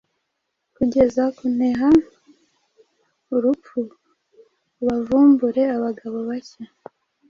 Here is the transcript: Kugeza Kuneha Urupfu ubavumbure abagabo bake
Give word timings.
Kugeza 0.75 1.23
Kuneha 1.37 1.89
Urupfu 3.35 3.79
ubavumbure 4.81 5.61
abagabo 5.75 6.17
bake 6.29 6.61